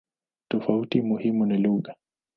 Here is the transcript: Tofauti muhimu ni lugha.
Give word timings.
Tofauti 0.47 1.01
muhimu 1.01 1.45
ni 1.45 1.57
lugha. 1.57 1.95